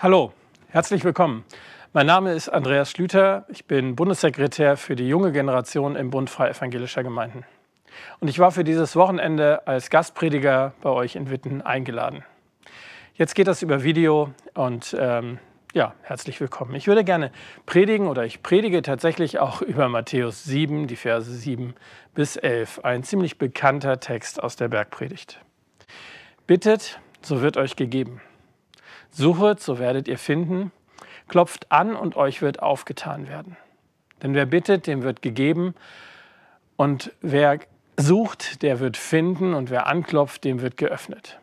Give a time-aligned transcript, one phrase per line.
[0.00, 0.32] Hallo,
[0.70, 1.44] herzlich willkommen.
[1.92, 3.46] Mein Name ist Andreas Schlüter.
[3.48, 7.44] Ich bin Bundessekretär für die junge Generation im Bund Freie Evangelischer Gemeinden.
[8.18, 12.24] Und ich war für dieses Wochenende als Gastprediger bei euch in Witten eingeladen.
[13.14, 15.38] Jetzt geht das über Video und ähm,
[15.74, 16.74] ja, herzlich willkommen.
[16.74, 17.30] Ich würde gerne
[17.64, 21.72] predigen oder ich predige tatsächlich auch über Matthäus 7, die Verse 7
[22.14, 25.40] bis 11, ein ziemlich bekannter Text aus der Bergpredigt.
[26.48, 28.20] Bittet, so wird euch gegeben.
[29.14, 30.72] Suchet, so werdet ihr finden.
[31.28, 33.56] Klopft an und euch wird aufgetan werden.
[34.22, 35.74] Denn wer bittet, dem wird gegeben.
[36.76, 37.60] Und wer
[37.96, 39.54] sucht, der wird finden.
[39.54, 41.38] Und wer anklopft, dem wird geöffnet.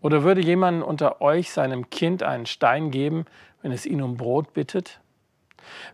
[0.00, 3.26] Oder würde jemand unter euch seinem Kind einen Stein geben,
[3.62, 5.00] wenn es ihn um Brot bittet?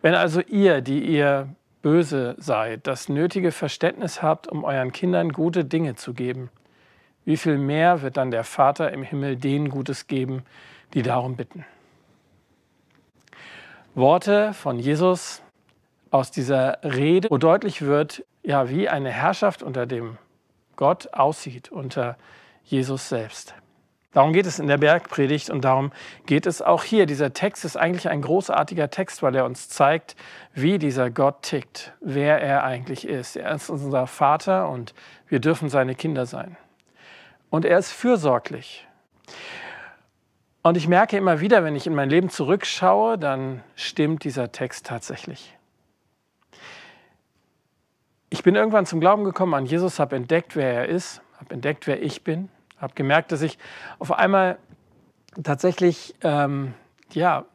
[0.02, 1.48] Wenn also ihr, die ihr
[1.82, 6.50] böse seid, das nötige Verständnis habt, um euren Kindern gute Dinge zu geben,
[7.24, 10.42] wie viel mehr wird dann der Vater im Himmel denen Gutes geben,
[10.94, 11.64] die darum bitten.
[13.94, 15.42] Worte von Jesus
[16.10, 20.18] aus dieser Rede, wo deutlich wird, ja, wie eine Herrschaft unter dem
[20.76, 22.16] Gott aussieht, unter
[22.64, 23.54] Jesus selbst.
[24.12, 25.92] Darum geht es in der Bergpredigt und darum
[26.26, 27.06] geht es auch hier.
[27.06, 30.16] Dieser Text ist eigentlich ein großartiger Text, weil er uns zeigt,
[30.52, 33.36] wie dieser Gott tickt, wer er eigentlich ist.
[33.36, 34.94] Er ist unser Vater und
[35.28, 36.56] wir dürfen seine Kinder sein.
[37.50, 38.88] Und er ist fürsorglich.
[40.62, 44.86] Und ich merke immer wieder, wenn ich in mein Leben zurückschaue, dann stimmt dieser Text
[44.86, 45.56] tatsächlich.
[48.28, 51.86] Ich bin irgendwann zum Glauben gekommen an Jesus, habe entdeckt, wer er ist, habe entdeckt,
[51.86, 53.58] wer ich bin, habe gemerkt, dass ich
[53.98, 54.58] auf einmal
[55.42, 56.74] tatsächlich ähm,
[57.12, 57.46] ja,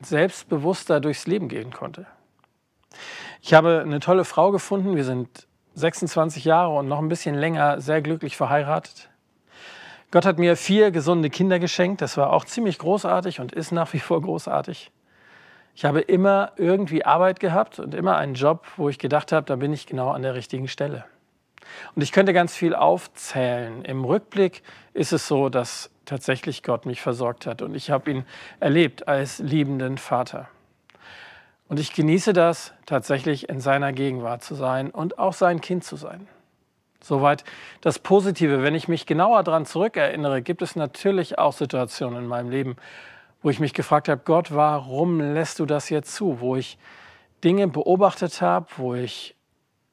[0.00, 2.06] selbstbewusster durchs Leben gehen konnte.
[3.42, 7.80] Ich habe eine tolle Frau gefunden, wir sind 26 Jahre und noch ein bisschen länger
[7.80, 9.10] sehr glücklich verheiratet.
[10.10, 12.00] Gott hat mir vier gesunde Kinder geschenkt.
[12.00, 14.90] Das war auch ziemlich großartig und ist nach wie vor großartig.
[15.74, 19.56] Ich habe immer irgendwie Arbeit gehabt und immer einen Job, wo ich gedacht habe, da
[19.56, 21.04] bin ich genau an der richtigen Stelle.
[21.94, 23.84] Und ich könnte ganz viel aufzählen.
[23.84, 24.62] Im Rückblick
[24.94, 28.24] ist es so, dass tatsächlich Gott mich versorgt hat und ich habe ihn
[28.60, 30.48] erlebt als liebenden Vater.
[31.68, 35.96] Und ich genieße das, tatsächlich in seiner Gegenwart zu sein und auch sein Kind zu
[35.96, 36.26] sein.
[37.00, 37.44] Soweit
[37.80, 38.62] das Positive.
[38.62, 42.76] Wenn ich mich genauer daran zurückerinnere, gibt es natürlich auch Situationen in meinem Leben,
[43.42, 46.40] wo ich mich gefragt habe, Gott, warum lässt du das jetzt zu?
[46.40, 46.78] Wo ich
[47.44, 49.36] Dinge beobachtet habe, wo ich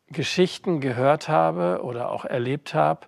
[0.09, 3.01] Geschichten gehört habe oder auch erlebt habe,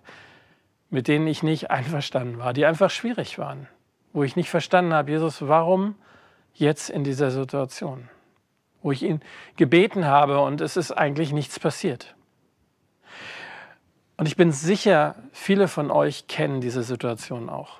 [0.90, 3.68] mit denen ich nicht einverstanden war, die einfach schwierig waren,
[4.12, 5.96] wo ich nicht verstanden habe, Jesus, warum
[6.54, 8.08] jetzt in dieser Situation?
[8.82, 9.20] Wo ich ihn
[9.56, 12.14] gebeten habe und es ist eigentlich nichts passiert.
[14.18, 17.78] Und ich bin sicher, viele von euch kennen diese Situation auch.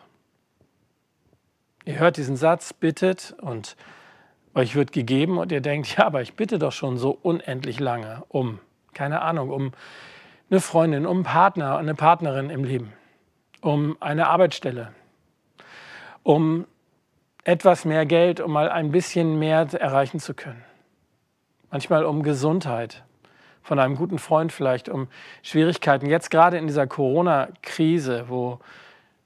[1.85, 3.77] Ihr hört diesen Satz, bittet und
[4.55, 8.23] euch wird gegeben und ihr denkt, ja, aber ich bitte doch schon so unendlich lange
[8.29, 8.61] um,
[8.95, 9.73] keine Ahnung, um
[10.49, 12.93] eine Freundin, um einen Partner, eine Partnerin im Leben,
[13.61, 14.93] um eine Arbeitsstelle,
[16.23, 16.67] um
[17.43, 20.65] etwas mehr Geld, um mal ein bisschen mehr erreichen zu können.
[21.71, 23.03] Manchmal um Gesundheit,
[23.63, 25.09] von einem guten Freund vielleicht um
[25.43, 26.07] Schwierigkeiten.
[26.07, 28.61] Jetzt gerade in dieser Corona-Krise, wo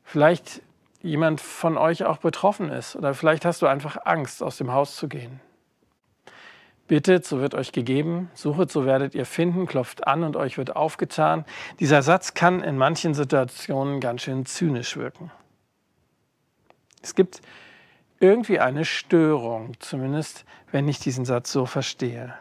[0.04, 0.62] vielleicht
[1.02, 4.96] jemand von euch auch betroffen ist oder vielleicht hast du einfach Angst, aus dem Haus
[4.96, 5.40] zu gehen.
[6.88, 10.76] Bittet, so wird euch gegeben, suchet, so werdet ihr finden, klopft an und euch wird
[10.76, 11.44] aufgetan.
[11.80, 15.30] Dieser Satz kann in manchen Situationen ganz schön zynisch wirken.
[17.02, 17.40] Es gibt
[18.20, 22.34] irgendwie eine Störung, zumindest wenn ich diesen Satz so verstehe.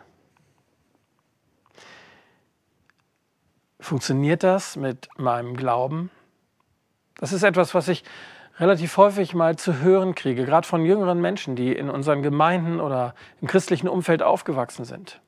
[3.81, 6.11] Funktioniert das mit meinem Glauben?
[7.17, 8.03] Das ist etwas, was ich
[8.59, 13.15] relativ häufig mal zu hören kriege, gerade von jüngeren Menschen, die in unseren Gemeinden oder
[13.41, 15.19] im christlichen Umfeld aufgewachsen sind,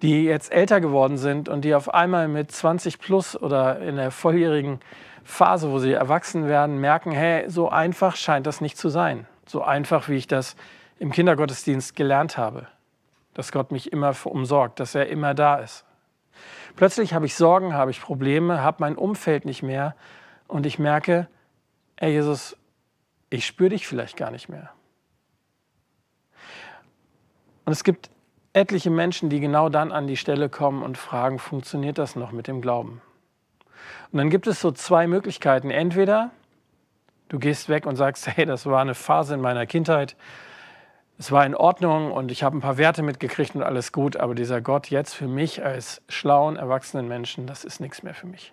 [0.00, 4.12] die jetzt älter geworden sind und die auf einmal mit 20 plus oder in der
[4.12, 4.78] volljährigen
[5.24, 9.26] Phase, wo sie erwachsen werden, merken, hey, so einfach scheint das nicht zu sein.
[9.44, 10.54] So einfach, wie ich das
[11.00, 12.68] im Kindergottesdienst gelernt habe,
[13.34, 15.85] dass Gott mich immer umsorgt, dass er immer da ist.
[16.76, 19.94] Plötzlich habe ich Sorgen, habe ich Probleme, habe mein Umfeld nicht mehr
[20.46, 21.28] und ich merke,
[21.96, 22.56] ey Jesus,
[23.30, 24.70] ich spüre dich vielleicht gar nicht mehr.
[27.64, 28.10] Und es gibt
[28.52, 32.46] etliche Menschen, die genau dann an die Stelle kommen und fragen, funktioniert das noch mit
[32.46, 33.02] dem Glauben?
[34.12, 35.70] Und dann gibt es so zwei Möglichkeiten.
[35.70, 36.30] Entweder
[37.28, 40.16] du gehst weg und sagst, hey, das war eine Phase in meiner Kindheit,
[41.18, 44.34] es war in Ordnung und ich habe ein paar Werte mitgekriegt und alles gut, aber
[44.34, 48.52] dieser Gott jetzt für mich als schlauen, erwachsenen Menschen, das ist nichts mehr für mich.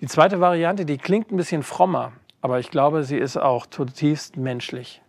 [0.00, 4.36] Die zweite Variante, die klingt ein bisschen frommer aber ich glaube, sie ist auch zutiefst
[4.36, 5.02] menschlich.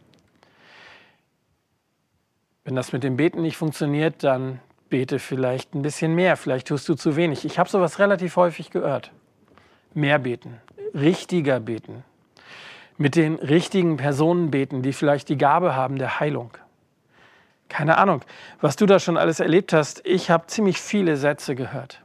[2.64, 4.60] Wenn das mit dem Beten nicht funktioniert, dann
[4.90, 7.46] bete vielleicht ein bisschen mehr, vielleicht tust du zu wenig.
[7.46, 9.12] Ich habe sowas relativ häufig gehört.
[9.94, 10.60] Mehr beten,
[10.94, 12.04] richtiger beten,
[13.00, 16.52] mit den richtigen Personen beten, die vielleicht die Gabe haben der Heilung.
[17.70, 18.22] Keine Ahnung,
[18.60, 20.06] was du da schon alles erlebt hast.
[20.06, 22.04] Ich habe ziemlich viele Sätze gehört.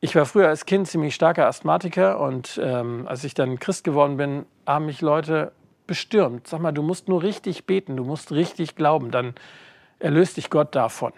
[0.00, 4.16] Ich war früher als Kind ziemlich starker Asthmatiker und ähm, als ich dann Christ geworden
[4.16, 5.52] bin, haben mich Leute
[5.86, 6.48] bestürmt.
[6.48, 9.34] Sag mal, du musst nur richtig beten, du musst richtig glauben, dann
[10.00, 11.12] erlöst dich Gott davon.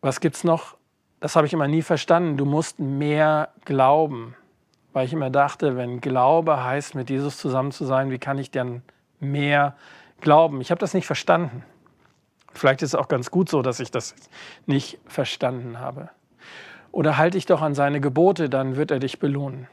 [0.00, 0.76] Was gibt's noch?
[1.18, 2.36] Das habe ich immer nie verstanden.
[2.36, 4.36] Du musst mehr glauben,
[4.92, 8.50] weil ich immer dachte, wenn Glaube heißt, mit Jesus zusammen zu sein, wie kann ich
[8.50, 8.82] denn
[9.20, 9.76] mehr
[10.20, 10.60] glauben?
[10.60, 11.64] Ich habe das nicht verstanden.
[12.52, 14.14] Vielleicht ist es auch ganz gut so, dass ich das
[14.66, 16.10] nicht verstanden habe.
[16.90, 19.66] Oder halte dich doch an seine Gebote, dann wird er dich belohnen.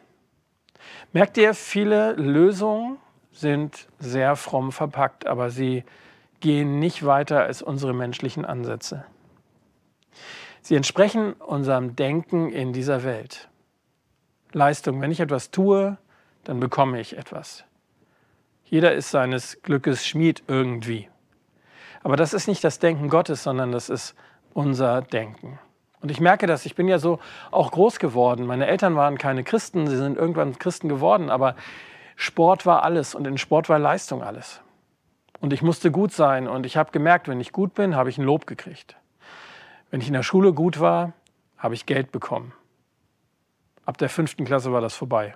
[1.11, 2.97] Merkt ihr, viele Lösungen
[3.31, 5.83] sind sehr fromm verpackt, aber sie
[6.39, 9.05] gehen nicht weiter als unsere menschlichen Ansätze.
[10.61, 13.48] Sie entsprechen unserem Denken in dieser Welt.
[14.51, 15.97] Leistung, wenn ich etwas tue,
[16.43, 17.63] dann bekomme ich etwas.
[18.65, 21.09] Jeder ist seines Glückes Schmied irgendwie.
[22.03, 24.15] Aber das ist nicht das Denken Gottes, sondern das ist
[24.53, 25.59] unser Denken.
[26.01, 27.19] Und ich merke das, ich bin ja so
[27.51, 28.45] auch groß geworden.
[28.45, 31.55] Meine Eltern waren keine Christen, sie sind irgendwann Christen geworden, aber
[32.15, 34.61] Sport war alles und in Sport war Leistung alles.
[35.41, 38.17] Und ich musste gut sein und ich habe gemerkt, wenn ich gut bin, habe ich
[38.17, 38.97] ein Lob gekriegt.
[39.89, 41.13] Wenn ich in der Schule gut war,
[41.57, 42.53] habe ich Geld bekommen.
[43.89, 45.33] Ab der fünften Klasse war das vorbei.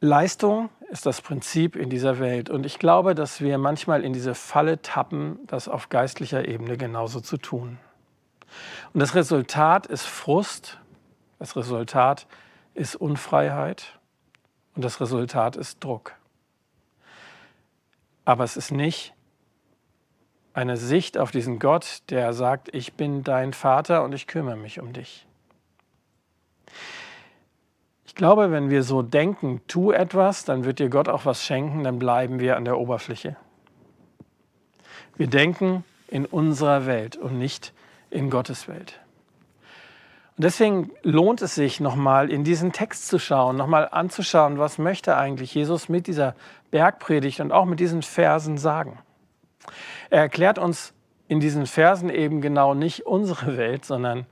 [0.00, 2.50] Leistung ist das Prinzip in dieser Welt.
[2.50, 7.20] Und ich glaube, dass wir manchmal in diese Falle tappen, das auf geistlicher Ebene genauso
[7.20, 7.78] zu tun.
[8.92, 10.80] Und das Resultat ist Frust,
[11.38, 12.26] das Resultat
[12.74, 14.00] ist Unfreiheit
[14.74, 16.16] und das Resultat ist Druck.
[18.24, 19.14] Aber es ist nicht
[20.52, 24.80] eine Sicht auf diesen Gott, der sagt, ich bin dein Vater und ich kümmere mich
[24.80, 25.28] um dich.
[28.14, 31.82] Ich glaube, wenn wir so denken, tu etwas, dann wird dir Gott auch was schenken,
[31.82, 33.34] dann bleiben wir an der Oberfläche.
[35.16, 37.72] Wir denken in unserer Welt und nicht
[38.10, 39.00] in Gottes Welt.
[40.36, 45.16] Und deswegen lohnt es sich nochmal in diesen Text zu schauen, nochmal anzuschauen, was möchte
[45.16, 46.36] eigentlich Jesus mit dieser
[46.70, 49.00] Bergpredigt und auch mit diesen Versen sagen.
[50.10, 50.94] Er erklärt uns
[51.26, 54.26] in diesen Versen eben genau nicht unsere Welt, sondern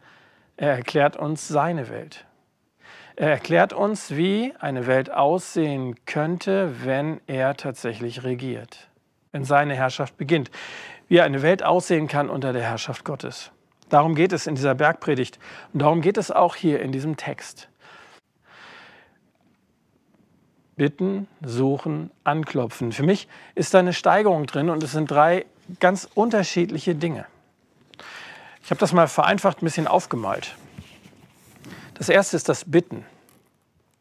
[0.56, 2.26] er erklärt uns seine Welt.
[3.17, 8.88] Er erklärt uns, wie eine Welt aussehen könnte, wenn er tatsächlich regiert,
[9.32, 10.50] wenn seine Herrschaft beginnt,
[11.09, 13.50] wie eine Welt aussehen kann unter der Herrschaft Gottes.
[13.91, 15.38] Darum geht es in dieser Bergpredigt
[15.75, 17.69] und darum geht es auch hier in diesem Text.
[20.76, 22.93] Bitten, suchen, anklopfen.
[22.93, 25.44] Für mich ist da eine Steigerung drin und es sind drei
[25.81, 27.26] ganz unterschiedliche Dinge.
[28.64, 30.56] Ich habe das mal vereinfacht ein bisschen aufgemalt.
[31.94, 33.04] Das erste ist das Bitten.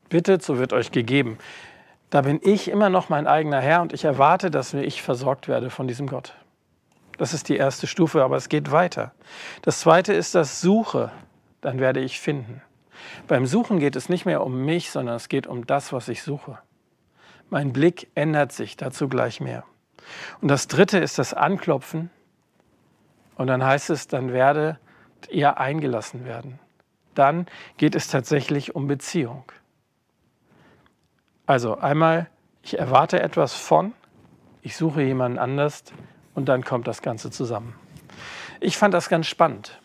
[0.09, 1.37] Bittet, so wird euch gegeben.
[2.09, 5.69] Da bin ich immer noch mein eigener Herr und ich erwarte, dass ich versorgt werde
[5.69, 6.35] von diesem Gott.
[7.17, 9.13] Das ist die erste Stufe, aber es geht weiter.
[9.61, 11.11] Das zweite ist das Suche,
[11.61, 12.61] dann werde ich finden.
[13.27, 16.23] Beim Suchen geht es nicht mehr um mich, sondern es geht um das, was ich
[16.23, 16.59] suche.
[17.49, 19.63] Mein Blick ändert sich, dazu gleich mehr.
[20.41, 22.09] Und das dritte ist das Anklopfen.
[23.35, 24.77] Und dann heißt es, dann werdet
[25.29, 26.59] ihr eingelassen werden
[27.15, 29.43] dann geht es tatsächlich um Beziehung.
[31.45, 32.29] Also einmal,
[32.61, 33.93] ich erwarte etwas von,
[34.61, 35.83] ich suche jemanden anders
[36.33, 37.75] und dann kommt das Ganze zusammen.
[38.59, 39.79] Ich fand das ganz spannend.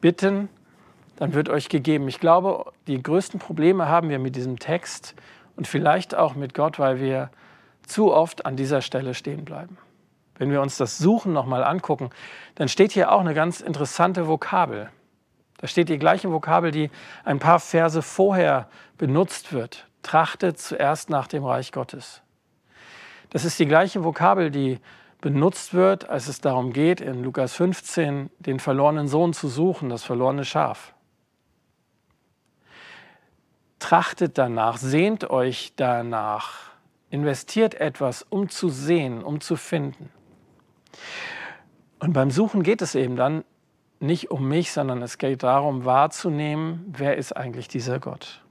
[0.00, 0.48] Bitten,
[1.16, 2.08] dann wird euch gegeben.
[2.08, 5.14] Ich glaube, die größten Probleme haben wir mit diesem Text
[5.56, 7.30] und vielleicht auch mit Gott, weil wir
[7.86, 9.76] zu oft an dieser Stelle stehen bleiben.
[10.38, 12.08] Wenn wir uns das Suchen nochmal angucken,
[12.54, 14.88] dann steht hier auch eine ganz interessante Vokabel.
[15.60, 16.90] Da steht die gleiche Vokabel, die
[17.22, 19.86] ein paar Verse vorher benutzt wird.
[20.02, 22.22] Trachtet zuerst nach dem Reich Gottes.
[23.28, 24.80] Das ist die gleiche Vokabel, die
[25.20, 30.02] benutzt wird, als es darum geht, in Lukas 15 den verlorenen Sohn zu suchen, das
[30.02, 30.94] verlorene Schaf.
[33.80, 36.70] Trachtet danach, sehnt euch danach,
[37.10, 40.10] investiert etwas, um zu sehen, um zu finden.
[41.98, 43.44] Und beim Suchen geht es eben dann
[44.00, 48.42] nicht um mich, sondern es geht darum wahrzunehmen, wer ist eigentlich dieser Gott.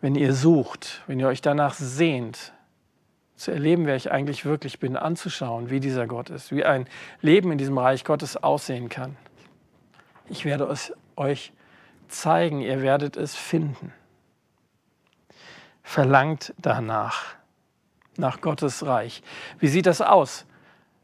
[0.00, 2.52] Wenn ihr sucht, wenn ihr euch danach sehnt,
[3.36, 6.88] zu erleben, wer ich eigentlich wirklich bin, anzuschauen, wie dieser Gott ist, wie ein
[7.20, 9.16] Leben in diesem Reich Gottes aussehen kann.
[10.28, 11.52] Ich werde es euch
[12.08, 13.92] zeigen, ihr werdet es finden.
[15.84, 17.36] Verlangt danach,
[18.16, 19.22] nach Gottes Reich.
[19.60, 20.44] Wie sieht das aus?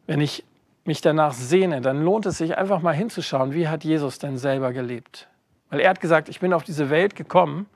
[0.07, 0.45] Wenn ich
[0.85, 4.73] mich danach sehne, dann lohnt es sich einfach mal hinzuschauen, wie hat Jesus denn selber
[4.73, 5.29] gelebt.
[5.71, 7.67] Weil er hat gesagt, ich bin auf diese Welt gekommen,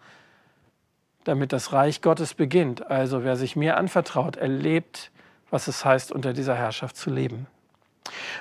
[1.24, 2.90] damit das Reich Gottes beginnt.
[2.90, 5.10] Also wer sich mir anvertraut, erlebt,
[5.50, 7.46] was es heißt, unter dieser Herrschaft zu leben.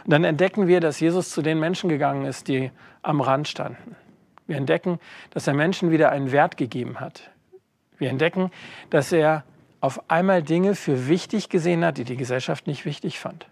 [0.06, 2.72] Und dann entdecken wir, dass Jesus zu den Menschen gegangen ist, die
[3.02, 3.96] am Rand standen.
[4.48, 5.00] Wir entdecken,
[5.32, 7.30] dass er Menschen wieder einen Wert gegeben hat.
[7.98, 8.52] Wir entdecken,
[8.90, 9.44] dass er
[9.82, 13.48] auf einmal Dinge für wichtig gesehen hat, die die Gesellschaft nicht wichtig fand.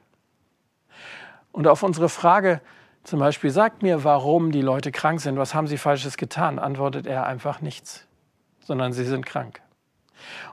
[1.56, 2.60] Und auf unsere Frage
[3.06, 7.08] zum Beispiel, sagt mir, warum die Leute krank sind, was haben sie Falsches getan, antwortet
[7.08, 8.06] er einfach nichts,
[8.60, 9.62] sondern sie sind krank.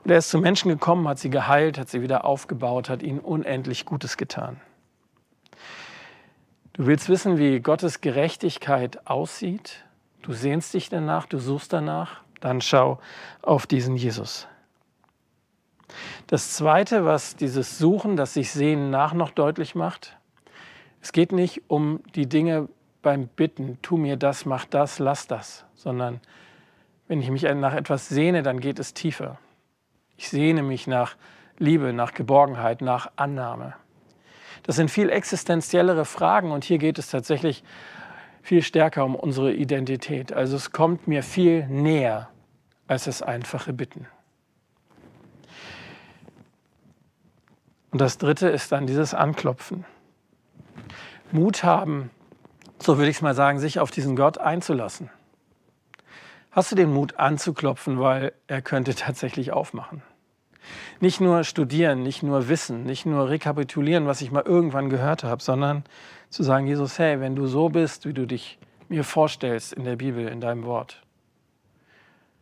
[0.05, 3.19] Und er ist zu Menschen gekommen, hat sie geheilt, hat sie wieder aufgebaut, hat ihnen
[3.19, 4.61] unendlich Gutes getan.
[6.71, 9.83] Du willst wissen, wie Gottes Gerechtigkeit aussieht?
[10.21, 12.21] Du sehnst dich danach, du suchst danach?
[12.39, 13.01] Dann schau
[13.41, 14.47] auf diesen Jesus.
[16.27, 20.17] Das Zweite, was dieses Suchen, das sich Sehen nach noch deutlich macht,
[21.03, 22.69] es geht nicht um die Dinge
[23.01, 26.21] beim Bitten, tu mir das, mach das, lass das, sondern
[27.09, 29.37] wenn ich mich nach etwas sehne, dann geht es tiefer.
[30.15, 31.17] Ich sehne mich nach
[31.59, 33.75] Liebe, nach Geborgenheit, nach Annahme.
[34.63, 37.65] Das sind viel existenziellere Fragen und hier geht es tatsächlich
[38.41, 40.31] viel stärker um unsere Identität.
[40.31, 42.29] Also es kommt mir viel näher
[42.87, 44.07] als das einfache Bitten.
[47.91, 49.83] Und das Dritte ist dann dieses Anklopfen.
[51.31, 52.09] Mut haben,
[52.79, 55.09] so würde ich es mal sagen, sich auf diesen Gott einzulassen.
[56.51, 60.03] Hast du den Mut anzuklopfen, weil er könnte tatsächlich aufmachen?
[60.99, 65.41] Nicht nur studieren, nicht nur wissen, nicht nur rekapitulieren, was ich mal irgendwann gehört habe,
[65.41, 65.83] sondern
[66.29, 69.95] zu sagen, Jesus, hey, wenn du so bist, wie du dich mir vorstellst in der
[69.95, 71.01] Bibel, in deinem Wort,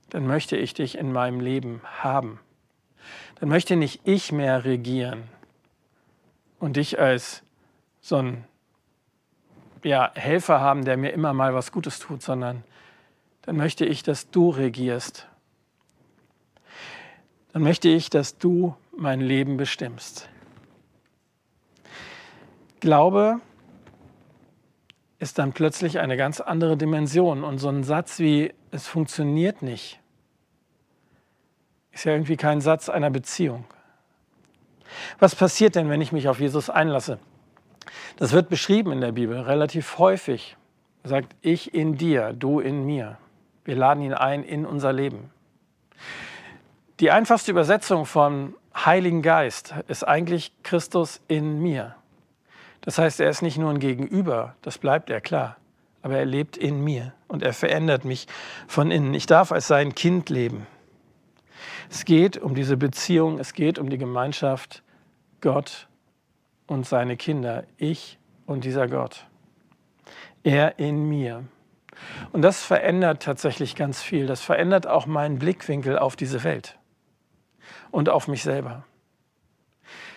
[0.09, 2.39] dann möchte ich dich in meinem Leben haben.
[3.39, 5.23] Dann möchte nicht ich mehr regieren
[6.59, 7.43] und dich als
[8.01, 8.46] so ein
[9.84, 12.63] ja, Helfer haben, der mir immer mal was Gutes tut, sondern
[13.43, 15.27] dann möchte ich, dass du regierst.
[17.53, 20.29] Dann möchte ich, dass du mein Leben bestimmst.
[22.79, 23.39] Glaube
[25.20, 27.43] ist dann plötzlich eine ganz andere Dimension.
[27.43, 30.00] Und so ein Satz wie, es funktioniert nicht,
[31.91, 33.65] ist ja irgendwie kein Satz einer Beziehung.
[35.20, 37.20] Was passiert denn, wenn ich mich auf Jesus einlasse?
[38.17, 40.57] Das wird beschrieben in der Bibel relativ häufig.
[41.03, 43.17] Er sagt, ich in dir, du in mir.
[43.65, 45.31] Wir laden ihn ein in unser Leben.
[47.00, 51.95] Die einfachste Übersetzung von Heiligen Geist ist eigentlich Christus in mir.
[52.81, 55.57] Das heißt, er ist nicht nur ein Gegenüber, das bleibt er klar,
[56.01, 58.27] aber er lebt in mir und er verändert mich
[58.67, 59.13] von innen.
[59.13, 60.65] Ich darf als sein Kind leben.
[61.89, 64.81] Es geht um diese Beziehung, es geht um die Gemeinschaft
[65.41, 65.88] Gott
[66.71, 69.25] und seine Kinder, ich und dieser Gott.
[70.41, 71.43] Er in mir.
[72.31, 74.25] Und das verändert tatsächlich ganz viel.
[74.25, 76.79] Das verändert auch meinen Blickwinkel auf diese Welt
[77.91, 78.85] und auf mich selber.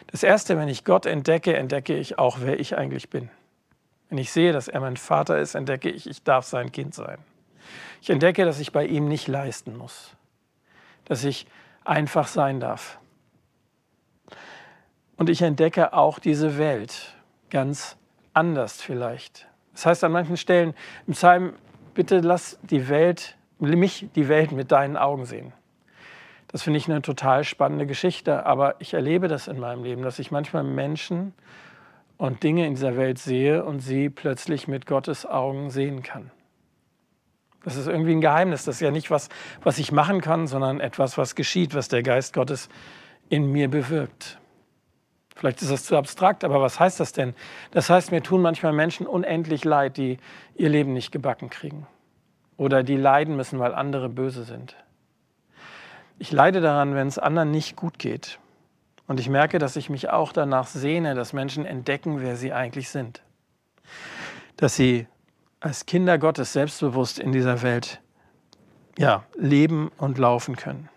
[0.06, 3.30] Das Erste, wenn ich Gott entdecke, entdecke ich auch, wer ich eigentlich bin.
[4.08, 7.18] Wenn ich sehe, dass er mein Vater ist, entdecke ich, ich darf sein Kind sein.
[8.00, 10.14] Ich entdecke, dass ich bei ihm nicht leisten muss,
[11.04, 11.48] dass ich
[11.84, 13.00] einfach sein darf.
[15.16, 17.14] Und ich entdecke auch diese Welt
[17.50, 17.96] ganz
[18.32, 19.46] anders vielleicht.
[19.72, 20.74] Das heißt an manchen Stellen
[21.06, 21.54] im Psalm,
[21.94, 25.52] bitte lass die Welt, mich die Welt mit deinen Augen sehen.
[26.48, 30.18] Das finde ich eine total spannende Geschichte, aber ich erlebe das in meinem Leben, dass
[30.18, 31.34] ich manchmal Menschen
[32.16, 36.30] und Dinge in dieser Welt sehe und sie plötzlich mit Gottes Augen sehen kann.
[37.64, 38.64] Das ist irgendwie ein Geheimnis.
[38.64, 39.30] Das ist ja nicht was,
[39.62, 42.68] was ich machen kann, sondern etwas, was geschieht, was der Geist Gottes
[43.30, 44.38] in mir bewirkt.
[45.34, 47.34] Vielleicht ist das zu abstrakt, aber was heißt das denn?
[47.72, 50.18] Das heißt, mir tun manchmal Menschen unendlich leid, die
[50.54, 51.86] ihr Leben nicht gebacken kriegen.
[52.56, 54.76] Oder die leiden müssen, weil andere böse sind.
[56.18, 58.38] Ich leide daran, wenn es anderen nicht gut geht.
[59.08, 62.88] Und ich merke, dass ich mich auch danach sehne, dass Menschen entdecken, wer sie eigentlich
[62.88, 63.22] sind.
[64.56, 65.08] Dass sie
[65.60, 68.00] als Kinder Gottes selbstbewusst in dieser Welt
[68.96, 70.88] ja, leben und laufen können.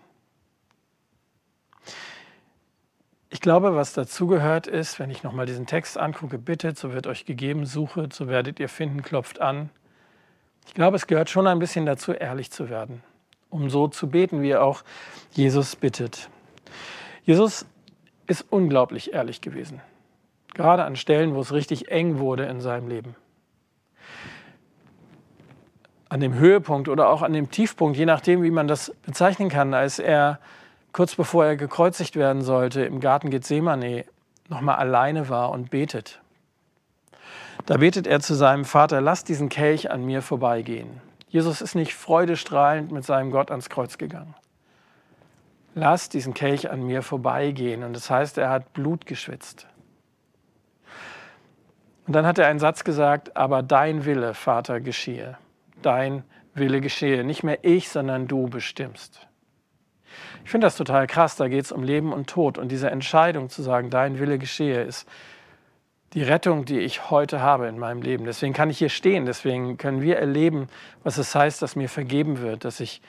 [3.30, 7.26] Ich glaube, was dazugehört ist, wenn ich nochmal diesen Text angucke, bittet, so wird euch
[7.26, 9.70] gegeben, suche, so werdet ihr finden, klopft an.
[10.66, 13.02] Ich glaube, es gehört schon ein bisschen dazu, ehrlich zu werden,
[13.50, 14.82] um so zu beten, wie auch
[15.32, 16.30] Jesus bittet.
[17.24, 17.66] Jesus
[18.26, 19.82] ist unglaublich ehrlich gewesen,
[20.54, 23.14] gerade an Stellen, wo es richtig eng wurde in seinem Leben.
[26.08, 29.74] an dem Höhepunkt oder auch an dem Tiefpunkt, je nachdem, wie man das bezeichnen kann,
[29.74, 30.38] als er
[30.92, 34.04] kurz bevor er gekreuzigt werden sollte, im Garten Gethsemane
[34.48, 36.20] nochmal alleine war und betet.
[37.66, 41.00] Da betet er zu seinem Vater, lass diesen Kelch an mir vorbeigehen.
[41.28, 44.34] Jesus ist nicht freudestrahlend mit seinem Gott ans Kreuz gegangen.
[45.74, 47.84] Lass diesen Kelch an mir vorbeigehen.
[47.84, 49.66] Und das heißt, er hat Blut geschwitzt.
[52.06, 55.36] Und dann hat er einen Satz gesagt, aber dein Wille, Vater, geschehe.
[55.82, 57.22] Dein Wille geschehe.
[57.22, 59.27] Nicht mehr ich, sondern du bestimmst.
[60.44, 61.36] Ich finde das total krass.
[61.36, 62.58] Da geht es um Leben und Tod.
[62.58, 65.08] Und diese Entscheidung zu sagen, dein Wille geschehe, ist
[66.14, 68.24] die Rettung, die ich heute habe in meinem Leben.
[68.24, 69.26] Deswegen kann ich hier stehen.
[69.26, 70.68] Deswegen können wir erleben,
[71.02, 73.02] was es heißt, dass mir vergeben wird, dass ich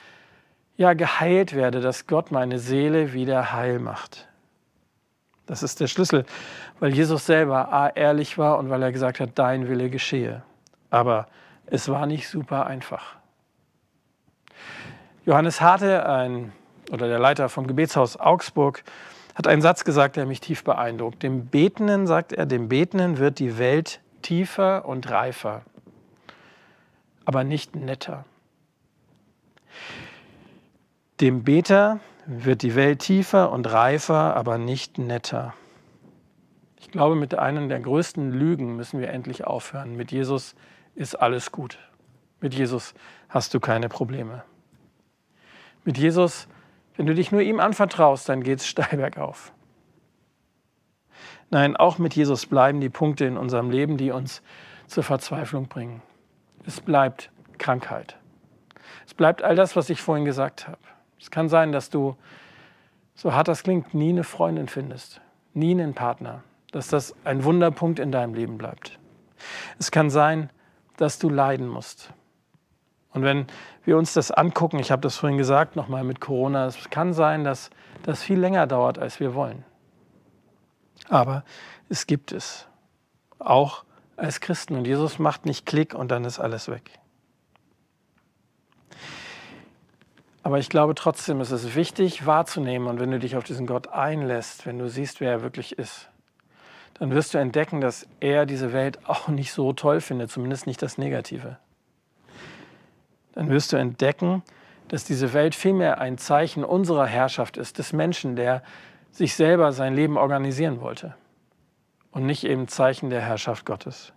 [0.76, 4.28] ja geheilt werde, dass Gott meine Seele wieder heil macht.
[5.46, 6.24] Das ist der Schlüssel,
[6.78, 10.42] weil Jesus selber A, ehrlich war und weil er gesagt hat, dein Wille geschehe.
[10.90, 11.26] Aber
[11.66, 13.16] es war nicht super einfach.
[15.26, 16.52] Johannes Harte, ein,
[16.90, 18.82] oder der Leiter vom Gebetshaus Augsburg,
[19.34, 21.22] hat einen Satz gesagt, der mich tief beeindruckt.
[21.22, 25.62] Dem Betenden, sagt er, dem Betenden wird die Welt tiefer und reifer,
[27.24, 28.24] aber nicht netter.
[31.20, 35.54] Dem Beter wird die Welt tiefer und reifer, aber nicht netter.
[36.78, 39.96] Ich glaube, mit einer der größten Lügen müssen wir endlich aufhören.
[39.96, 40.54] Mit Jesus
[40.94, 41.78] ist alles gut.
[42.40, 42.94] Mit Jesus
[43.28, 44.44] hast du keine Probleme.
[45.84, 46.48] Mit Jesus,
[47.00, 49.54] wenn du dich nur ihm anvertraust, dann geht es steil bergauf.
[51.48, 54.42] Nein, auch mit Jesus bleiben die Punkte in unserem Leben, die uns
[54.86, 56.02] zur Verzweiflung bringen.
[56.66, 58.18] Es bleibt Krankheit.
[59.06, 60.76] Es bleibt all das, was ich vorhin gesagt habe.
[61.18, 62.16] Es kann sein, dass du,
[63.14, 65.22] so hart das klingt, nie eine Freundin findest,
[65.54, 68.98] nie einen Partner, dass das ein Wunderpunkt in deinem Leben bleibt.
[69.78, 70.50] Es kann sein,
[70.98, 72.12] dass du leiden musst.
[73.12, 73.46] Und wenn
[73.84, 77.44] wir uns das angucken, ich habe das vorhin gesagt, nochmal mit Corona, es kann sein,
[77.44, 77.70] dass
[78.02, 79.64] das viel länger dauert, als wir wollen.
[81.08, 81.44] Aber
[81.88, 82.68] es gibt es,
[83.38, 83.84] auch
[84.16, 84.76] als Christen.
[84.76, 86.90] Und Jesus macht nicht Klick und dann ist alles weg.
[90.42, 93.88] Aber ich glaube trotzdem, es ist wichtig wahrzunehmen und wenn du dich auf diesen Gott
[93.88, 96.08] einlässt, wenn du siehst, wer er wirklich ist,
[96.94, 100.80] dann wirst du entdecken, dass er diese Welt auch nicht so toll findet, zumindest nicht
[100.80, 101.58] das Negative.
[103.32, 104.42] Dann wirst du entdecken,
[104.88, 108.62] dass diese Welt vielmehr ein Zeichen unserer Herrschaft ist, des Menschen, der
[109.12, 111.14] sich selber sein Leben organisieren wollte
[112.10, 114.12] und nicht eben Zeichen der Herrschaft Gottes.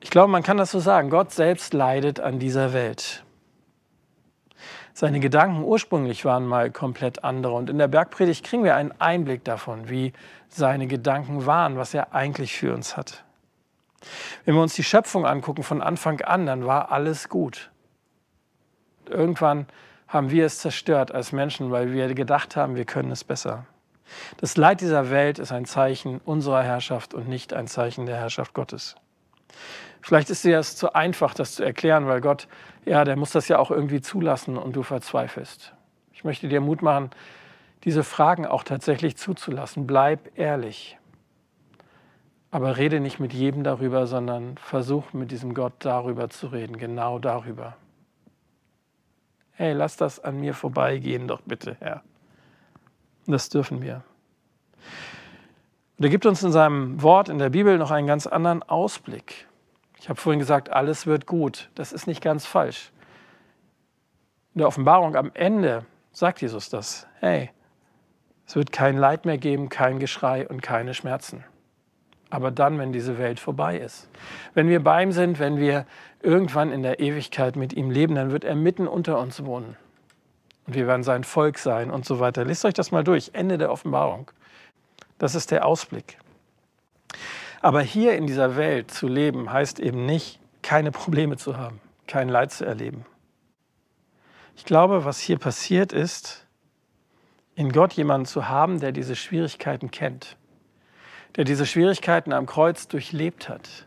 [0.00, 3.24] Ich glaube, man kann das so sagen, Gott selbst leidet an dieser Welt.
[4.92, 7.54] Seine Gedanken ursprünglich waren mal komplett andere.
[7.54, 10.12] Und in der Bergpredigt kriegen wir einen Einblick davon, wie
[10.48, 13.23] seine Gedanken waren, was er eigentlich für uns hat.
[14.44, 17.70] Wenn wir uns die Schöpfung angucken von Anfang an, dann war alles gut.
[19.08, 19.66] Irgendwann
[20.08, 23.66] haben wir es zerstört als Menschen, weil wir gedacht haben, wir können es besser.
[24.36, 28.54] Das Leid dieser Welt ist ein Zeichen unserer Herrschaft und nicht ein Zeichen der Herrschaft
[28.54, 28.96] Gottes.
[30.02, 32.46] Vielleicht ist dir das zu einfach, das zu erklären, weil Gott,
[32.84, 35.72] ja, der muss das ja auch irgendwie zulassen und du verzweifelst.
[36.12, 37.10] Ich möchte dir Mut machen,
[37.84, 39.86] diese Fragen auch tatsächlich zuzulassen.
[39.86, 40.98] Bleib ehrlich.
[42.54, 47.18] Aber rede nicht mit jedem darüber, sondern versuch mit diesem Gott darüber zu reden, genau
[47.18, 47.76] darüber.
[49.54, 52.04] Hey, lass das an mir vorbeigehen, doch bitte, Herr.
[53.26, 54.04] Das dürfen wir.
[55.98, 59.48] Und er gibt uns in seinem Wort in der Bibel noch einen ganz anderen Ausblick.
[59.98, 61.70] Ich habe vorhin gesagt, alles wird gut.
[61.74, 62.92] Das ist nicht ganz falsch.
[64.54, 67.08] In der Offenbarung am Ende sagt Jesus das.
[67.18, 67.50] Hey,
[68.46, 71.42] es wird kein Leid mehr geben, kein Geschrei und keine Schmerzen.
[72.34, 74.08] Aber dann, wenn diese Welt vorbei ist.
[74.54, 75.86] Wenn wir bei ihm sind, wenn wir
[76.20, 79.76] irgendwann in der Ewigkeit mit ihm leben, dann wird er mitten unter uns wohnen.
[80.66, 82.44] Und wir werden sein Volk sein und so weiter.
[82.44, 83.30] Lest euch das mal durch.
[83.34, 84.32] Ende der Offenbarung.
[85.18, 86.18] Das ist der Ausblick.
[87.60, 92.28] Aber hier in dieser Welt zu leben, heißt eben nicht, keine Probleme zu haben, kein
[92.28, 93.06] Leid zu erleben.
[94.56, 96.46] Ich glaube, was hier passiert ist,
[97.54, 100.36] in Gott jemanden zu haben, der diese Schwierigkeiten kennt,
[101.36, 103.86] der diese Schwierigkeiten am Kreuz durchlebt hat.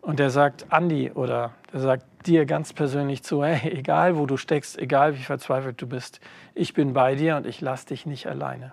[0.00, 4.36] Und der sagt Andi oder der sagt dir ganz persönlich zu, hey, egal wo du
[4.36, 6.20] steckst, egal wie verzweifelt du bist,
[6.54, 8.72] ich bin bei dir und ich lasse dich nicht alleine.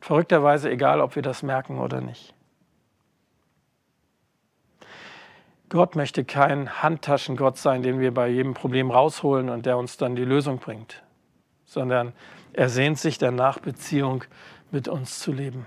[0.00, 2.34] Verrückterweise egal, ob wir das merken oder nicht.
[5.68, 10.16] Gott möchte kein Handtaschengott sein, den wir bei jedem Problem rausholen und der uns dann
[10.16, 11.02] die Lösung bringt,
[11.64, 12.12] sondern
[12.52, 14.24] er sehnt sich danach, Beziehung
[14.70, 15.66] mit uns zu leben.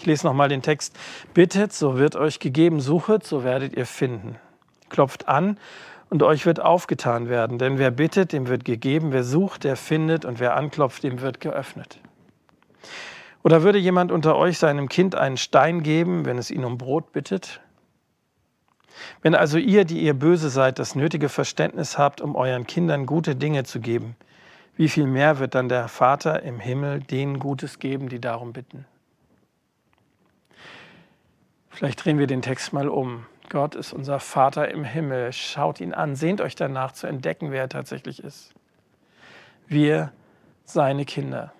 [0.00, 0.98] Ich lese nochmal den Text.
[1.34, 4.36] Bittet, so wird euch gegeben, suchet, so werdet ihr finden.
[4.88, 5.58] Klopft an
[6.08, 7.58] und euch wird aufgetan werden.
[7.58, 11.38] Denn wer bittet, dem wird gegeben, wer sucht, der findet und wer anklopft, dem wird
[11.40, 11.98] geöffnet.
[13.42, 17.12] Oder würde jemand unter euch seinem Kind einen Stein geben, wenn es ihn um Brot
[17.12, 17.60] bittet?
[19.20, 23.36] Wenn also ihr, die ihr böse seid, das nötige Verständnis habt, um euren Kindern gute
[23.36, 24.16] Dinge zu geben,
[24.78, 28.86] wie viel mehr wird dann der Vater im Himmel denen Gutes geben, die darum bitten?
[31.80, 33.24] Vielleicht drehen wir den Text mal um.
[33.48, 35.32] Gott ist unser Vater im Himmel.
[35.32, 38.52] Schaut ihn an, sehnt euch danach zu entdecken, wer er tatsächlich ist.
[39.66, 40.12] Wir,
[40.64, 41.54] seine Kinder.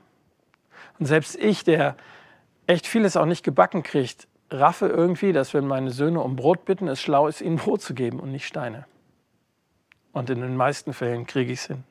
[0.98, 1.96] Und selbst ich, der
[2.66, 6.86] echt vieles auch nicht gebacken kriegt, raffe irgendwie, dass wenn meine Söhne um Brot bitten,
[6.86, 8.84] es schlau ist, ihnen Brot zu geben und nicht Steine.
[10.12, 11.84] Und in den meisten Fällen kriege ich es hin.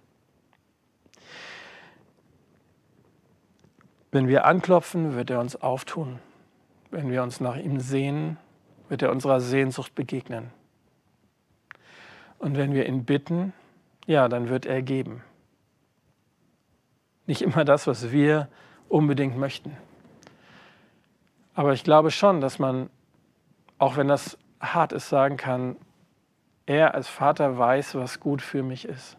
[4.12, 6.20] Wenn wir anklopfen, wird er uns auftun.
[6.92, 8.38] Wenn wir uns nach ihm sehen,
[8.88, 10.52] wird er unserer Sehnsucht begegnen.
[12.40, 13.54] Und wenn wir ihn bitten,
[14.08, 15.22] ja, dann wird er geben.
[17.28, 18.48] Nicht immer das, was wir
[18.88, 19.78] unbedingt möchten.
[21.54, 22.90] Aber ich glaube schon, dass man,
[23.78, 25.76] auch wenn das hart ist, sagen kann,
[26.66, 29.18] er als Vater weiß, was gut für mich ist.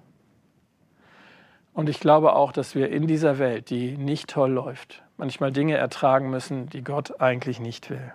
[1.72, 5.76] Und ich glaube auch, dass wir in dieser Welt, die nicht toll läuft, manchmal Dinge
[5.76, 8.12] ertragen müssen, die Gott eigentlich nicht will.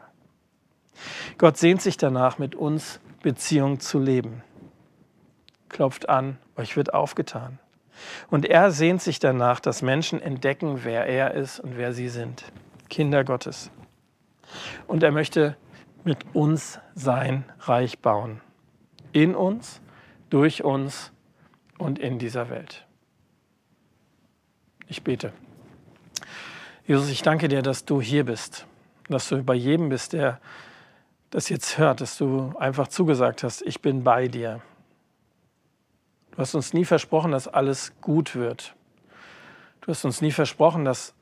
[1.38, 4.44] Gott sehnt sich danach, mit uns Beziehung zu leben.
[5.70, 7.60] Klopft an, euch wird aufgetan.
[8.30, 12.44] Und er sehnt sich danach, dass Menschen entdecken, wer er ist und wer sie sind.
[12.89, 13.72] Kinder Gottes.
[14.88, 15.56] Und er möchte
[16.04, 18.41] mit uns sein Reich bauen.
[19.12, 19.80] In uns,
[20.30, 21.12] durch uns
[21.78, 22.86] und in dieser Welt.
[24.88, 25.34] Ich bete.
[26.88, 28.67] Jesus, ich danke dir, dass du hier bist,
[29.10, 30.39] dass du bei jedem bist, der
[31.32, 34.62] das jetzt hört, dass du einfach zugesagt hast, ich bin bei dir.
[36.32, 38.76] Du hast uns nie versprochen, dass alles gut wird.
[39.82, 41.15] Du hast uns nie versprochen, dass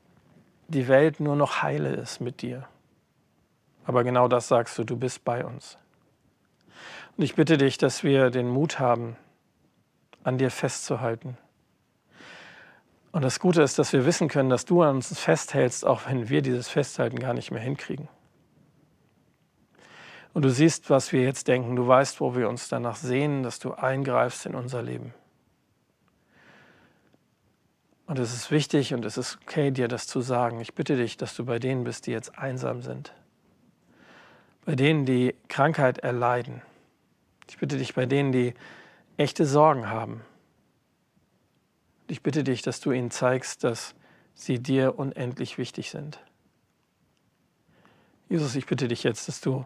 [0.68, 2.68] die Welt nur noch heile ist mit dir.
[3.86, 5.78] Aber genau das sagst du, du bist bei uns.
[7.16, 9.16] Und ich bitte dich, dass wir den Mut haben,
[10.24, 11.38] an dir festzuhalten.
[13.14, 16.28] Und das Gute ist, dass wir wissen können, dass du an uns festhältst, auch wenn
[16.30, 18.08] wir dieses Festhalten gar nicht mehr hinkriegen.
[20.32, 21.76] Und du siehst, was wir jetzt denken.
[21.76, 25.14] Du weißt, wo wir uns danach sehen, dass du eingreifst in unser Leben.
[28.06, 30.58] Und es ist wichtig und es ist okay, dir das zu sagen.
[30.58, 33.14] Ich bitte dich, dass du bei denen bist, die jetzt einsam sind.
[34.64, 36.62] Bei denen, die Krankheit erleiden.
[37.48, 38.54] Ich bitte dich bei denen, die
[39.18, 40.22] echte Sorgen haben.
[42.14, 43.96] Ich bitte dich, dass du ihnen zeigst, dass
[44.34, 46.20] sie dir unendlich wichtig sind.
[48.28, 49.64] Jesus, ich bitte dich jetzt, dass du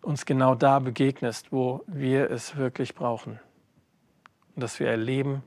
[0.00, 3.40] uns genau da begegnest, wo wir es wirklich brauchen.
[4.54, 5.42] Und dass wir erleben,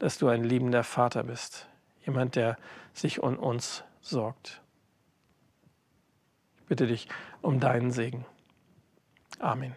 [0.00, 1.68] dass du ein liebender Vater bist,
[2.04, 2.56] jemand, der
[2.92, 4.60] sich um uns sorgt.
[6.56, 7.06] Ich bitte dich
[7.42, 8.24] um deinen Segen.
[9.38, 9.76] Amen.